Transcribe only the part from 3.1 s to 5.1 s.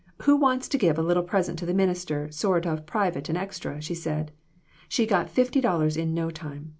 and extra?' she said. She